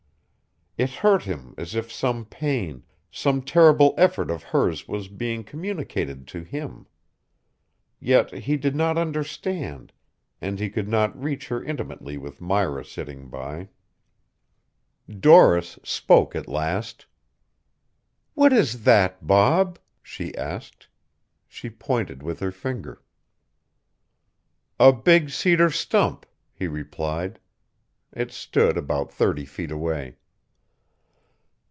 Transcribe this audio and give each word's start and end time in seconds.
It 0.77 0.89
hurt 0.89 1.21
him 1.23 1.53
as 1.57 1.75
if 1.75 1.91
some 1.91 2.25
pain, 2.25 2.83
some 3.11 3.41
terrible 3.43 3.93
effort 3.97 4.31
of 4.31 4.41
hers 4.41 4.87
was 4.87 5.09
being 5.09 5.43
communicated 5.43 6.25
to 6.29 6.41
him. 6.43 6.87
Yet 7.99 8.31
he 8.33 8.55
did 8.55 8.73
not 8.73 8.97
understand, 8.97 9.91
and 10.39 10.59
he 10.61 10.69
could 10.69 10.87
not 10.87 11.21
reach 11.21 11.49
her 11.49 11.61
intimately 11.61 12.17
with 12.17 12.39
Myra 12.41 12.85
sitting 12.85 13.27
by. 13.27 13.67
Doris 15.09 15.77
spoke 15.83 16.35
at 16.37 16.47
last. 16.47 17.05
"What 18.33 18.53
is 18.53 18.83
that, 18.85 19.27
Bob?" 19.27 19.77
she 20.01 20.33
asked. 20.37 20.87
She 21.49 21.69
pointed 21.69 22.23
with 22.23 22.39
her 22.39 22.51
finger. 22.51 23.03
"A 24.79 24.93
big 24.93 25.31
cedar 25.31 25.69
stump," 25.69 26.25
he 26.53 26.67
replied. 26.67 27.39
It 28.13 28.31
stood 28.31 28.77
about 28.77 29.11
thirty 29.11 29.43
feet 29.43 29.69
away. 29.69 30.15